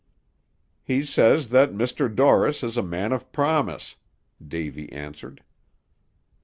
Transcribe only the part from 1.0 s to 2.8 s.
says that Mr. Dorris is